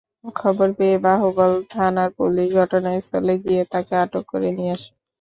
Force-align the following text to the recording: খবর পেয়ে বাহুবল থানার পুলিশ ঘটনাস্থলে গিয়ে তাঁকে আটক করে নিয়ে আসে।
খবর 0.35 0.67
পেয়ে 0.77 0.97
বাহুবল 1.05 1.51
থানার 1.71 2.09
পুলিশ 2.17 2.47
ঘটনাস্থলে 2.59 3.33
গিয়ে 3.43 3.61
তাঁকে 3.71 3.93
আটক 4.03 4.23
করে 4.31 4.49
নিয়ে 4.57 4.73
আসে। 4.75 4.89